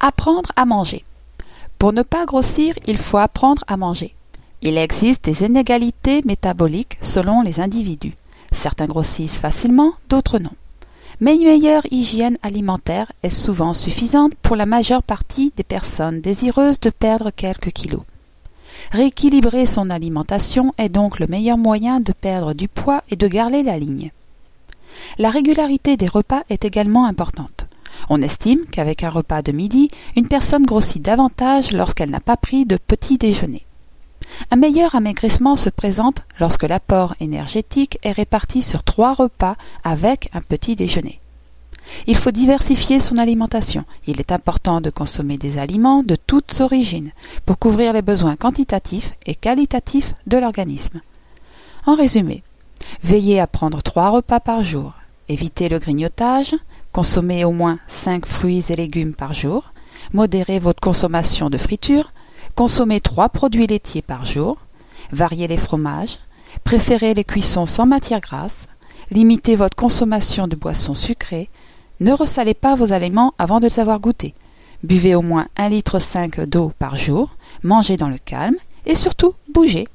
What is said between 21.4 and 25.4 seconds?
moyen de perdre du poids et de garder la ligne. La